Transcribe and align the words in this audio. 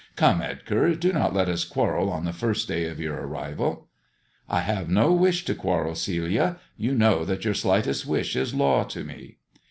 "Come, 0.15 0.41
Edgar, 0.41 0.95
do 0.95 1.13
not 1.13 1.31
let 1.35 1.47
us 1.47 1.63
quarrel 1.63 2.09
on 2.09 2.25
the 2.25 2.33
first 2.33 2.67
day 2.67 2.85
of 2.85 2.99
your 2.99 3.15
arrival."" 3.17 3.87
I 4.49 4.61
have 4.61 4.89
no 4.89 5.13
wish 5.13 5.45
to 5.45 5.53
quarrel, 5.53 5.93
Celia. 5.93 6.57
You 6.75 6.95
know 6.95 7.23
that 7.23 7.45
your 7.45 7.53
slightest 7.53 8.07
wish 8.07 8.35
is 8.35 8.55
law 8.55 8.83
to 8.85 9.03
me." 9.03 9.37